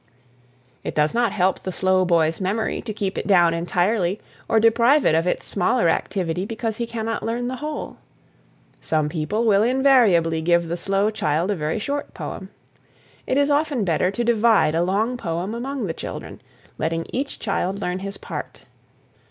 It 0.83 0.95
does 0.95 1.13
not 1.13 1.31
help 1.31 1.61
the 1.61 1.71
slow 1.71 2.05
boy's 2.05 2.41
memory 2.41 2.81
to 2.81 2.91
keep 2.91 3.19
it 3.19 3.27
down 3.27 3.53
entirely 3.53 4.19
or 4.49 4.59
deprive 4.59 5.05
it 5.05 5.13
of 5.13 5.27
its 5.27 5.45
smaller 5.45 5.89
activity 5.89 6.43
because 6.43 6.77
he 6.77 6.87
cannot 6.87 7.21
learn 7.21 7.47
the 7.47 7.57
whole. 7.57 7.97
Some 8.79 9.09
people 9.09 9.45
will 9.45 9.61
invariably 9.61 10.41
give 10.41 10.69
the 10.69 10.75
slow 10.75 11.11
child 11.11 11.51
a 11.51 11.55
very 11.55 11.77
short 11.77 12.15
poem. 12.15 12.49
It 13.27 13.37
is 13.37 13.51
often 13.51 13.85
better 13.85 14.09
to 14.09 14.23
divide 14.23 14.73
a 14.73 14.81
long 14.81 15.17
poem 15.17 15.53
among 15.53 15.85
the 15.85 15.93
children, 15.93 16.41
letting 16.79 17.05
each 17.13 17.37
child 17.37 17.77
learn 17.79 18.01
a 18.01 18.11
part. 18.13 18.61